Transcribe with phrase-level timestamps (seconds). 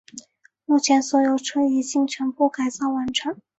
[0.65, 3.13] 目前所有车已全部改造完毕。